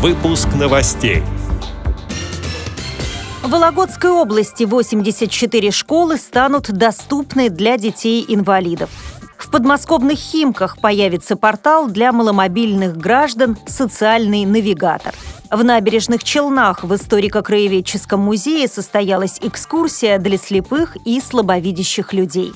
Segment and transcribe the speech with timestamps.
[0.00, 1.22] Выпуск новостей.
[3.42, 8.88] В Вологодской области 84 школы станут доступны для детей-инвалидов.
[9.36, 15.12] В подмосковных Химках появится портал для маломобильных граждан «Социальный навигатор».
[15.50, 22.52] В набережных Челнах в историко-краеведческом музее состоялась экскурсия для слепых и слабовидящих людей.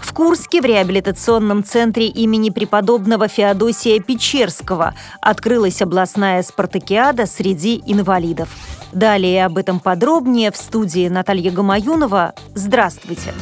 [0.00, 8.48] В Курске в реабилитационном центре имени преподобного Феодосия Печерского открылась областная спартакиада среди инвалидов.
[8.92, 12.34] Далее об этом подробнее в студии Наталья Гамаюнова.
[12.54, 13.34] Здравствуйте!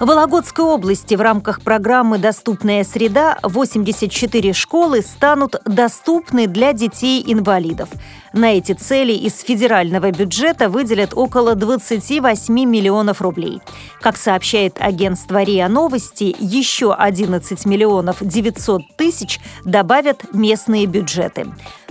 [0.00, 7.90] В Вологодской области в рамках программы «Доступная среда» 84 школы станут доступны для детей-инвалидов.
[8.32, 13.60] На эти цели из федерального бюджета выделят около 28 миллионов рублей.
[14.00, 21.48] Как сообщает агентство РИА Новости, еще 11 миллионов 900 тысяч добавят местные бюджеты.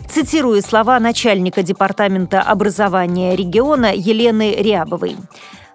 [0.10, 5.16] Цитирую слова начальника Департамента образования региона Елены Рябовой.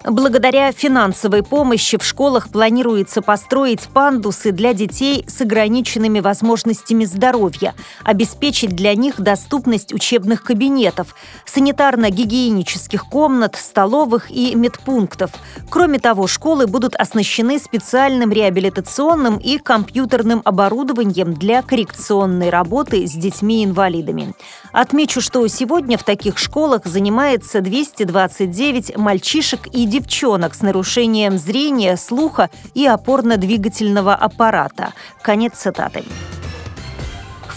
[0.07, 7.75] Благодаря финансовой помощи в школах планируется построить пандусы для детей с ограниченными возможностями здоровья,
[8.05, 11.15] обеспечить для них доступность учебных кабинетов,
[11.47, 15.31] санитарно-гигиенических комнат, столовых и медпунктов.
[15.71, 24.35] Кроме того, школы будут оснащены специальным реабилитационным и компьютерным оборудованием для коррекционной работы с детьми-инвалидами.
[24.71, 32.50] Отмечу, что сегодня в таких школах занимается 229 мальчишек и девчонок с нарушением зрения, слуха
[32.75, 34.92] и опорно-двигательного аппарата.
[35.23, 36.03] Конец цитаты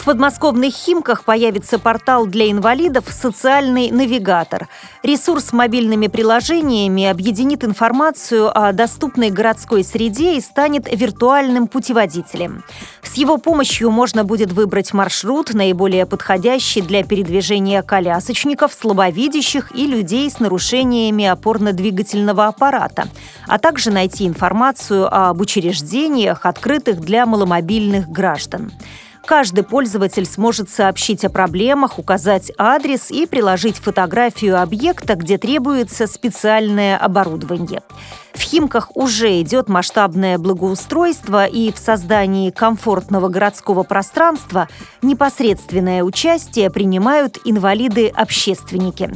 [0.08, 4.70] подмосковных Химках появится портал для инвалидов «Социальный навигатор».
[5.04, 12.64] Ресурс с мобильными приложениями объединит информацию о доступной городской среде и станет виртуальным путеводителем.
[13.04, 20.32] С его помощью можно будет выбрать маршрут, наиболее подходящий для передвижения колясочников, слабовидящих и людей
[20.32, 23.10] с нарушениями опорно-двигательного аппарата,
[23.46, 28.72] а также найти информацию об учреждениях, открытых для маломобильных граждан.
[29.28, 36.98] Каждый пользователь сможет сообщить о проблемах, указать адрес и приложить фотографию объекта, где требуется специальное
[36.98, 37.82] оборудование.
[38.34, 44.70] В Химках уже идет масштабное благоустройство, и в создании комфортного городского пространства
[45.02, 49.12] непосредственное участие принимают инвалиды-общественники.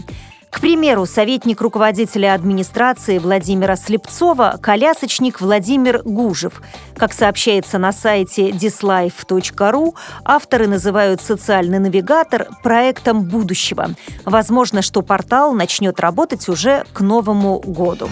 [0.51, 6.61] К примеру, советник руководителя администрации Владимира Слепцова– колясочник Владимир Гужев.
[6.97, 9.95] Как сообщается на сайте dislife.ru,
[10.25, 13.91] авторы называют социальный навигатор проектом будущего.
[14.25, 18.09] Возможно, что портал начнет работать уже к Новому году.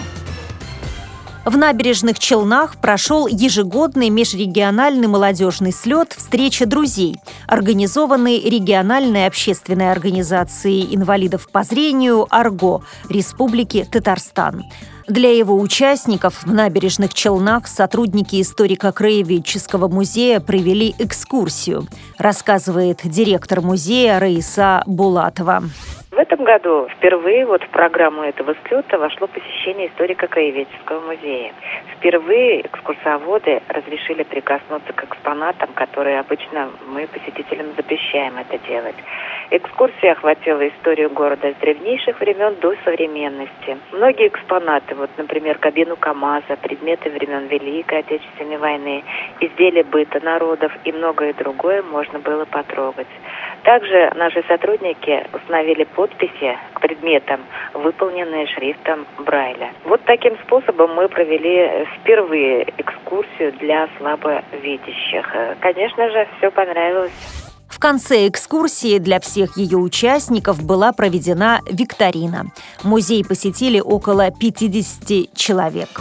[1.50, 7.16] В набережных Челнах прошел ежегодный межрегиональный молодежный слет «Встреча друзей»,
[7.48, 14.62] организованный региональной общественной организацией инвалидов по зрению «Арго» Республики Татарстан.
[15.08, 24.84] Для его участников в набережных Челнах сотрудники историко-краеведческого музея провели экскурсию, рассказывает директор музея Раиса
[24.86, 25.64] Булатова.
[26.10, 31.52] В этом году впервые вот в программу этого слета вошло посещение историко-краеведческого музея.
[31.94, 38.96] Впервые экскурсоводы разрешили прикоснуться к экспонатам, которые обычно мы посетителям запрещаем это делать.
[39.52, 43.78] Экскурсия охватила историю города с древнейших времен до современности.
[43.92, 49.04] Многие экспонаты, вот, например, кабину КАМАЗа, предметы времен Великой Отечественной войны,
[49.38, 53.06] изделия быта народов и многое другое можно было потрогать.
[53.62, 57.40] Также наши сотрудники установили подписи к предметам,
[57.74, 59.70] выполненные шрифтом Брайля.
[59.84, 65.26] Вот таким способом мы провели впервые экскурсию для слабовидящих.
[65.60, 67.12] Конечно же, все понравилось.
[67.68, 72.46] В конце экскурсии для всех ее участников была проведена викторина.
[72.82, 76.00] Музей посетили около 50 человек.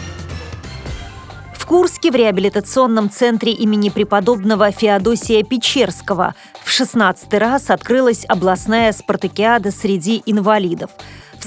[1.70, 6.34] Курске в реабилитационном центре имени преподобного Феодосия Печерского.
[6.64, 10.90] В 16 раз открылась областная спартакиада среди инвалидов–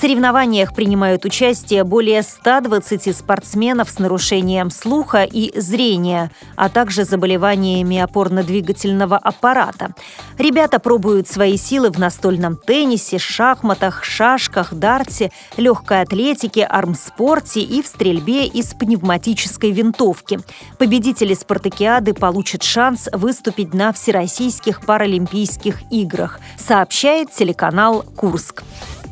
[0.02, 9.16] соревнованиях принимают участие более 120 спортсменов с нарушением слуха и зрения, а также заболеваниями опорно-двигательного
[9.16, 9.94] аппарата.
[10.38, 17.86] Ребята пробуют свои силы в настольном теннисе, шахматах, шашках, дарте, легкой атлетике, армспорте и в
[17.86, 20.40] стрельбе из пневматической винтовки.
[20.78, 28.64] Победители спартакиады получат шанс выступить на Всероссийских паралимпийских играх, сообщает телеканал «Курск».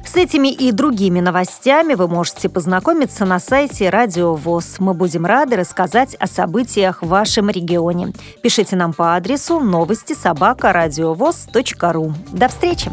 [0.04, 4.76] С этими и другими новостями вы можете познакомиться на сайте Радио ВОЗ.
[4.78, 8.12] Мы будем рады рассказать о событиях в вашем регионе.
[8.42, 10.72] Пишите нам по адресу новости собака
[11.92, 12.12] ру.
[12.32, 12.90] До встречи!